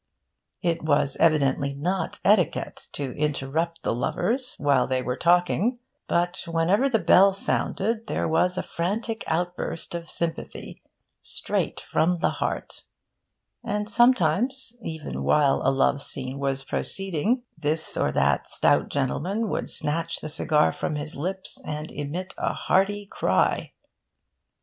[0.63, 6.89] It was evidently not etiquette to interrupt the lovers while they were talking; but, whenever
[6.89, 10.81] the bell sounded, there was a frantic outburst of sympathy,
[11.21, 12.81] straight from the heart;
[13.63, 19.69] and sometimes, even while a love scene was proceeding, this or that stout gentleman would
[19.69, 23.71] snatch the cigar from his lips and emit a heart cry.